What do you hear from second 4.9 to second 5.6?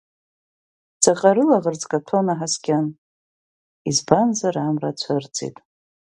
цәырҵит.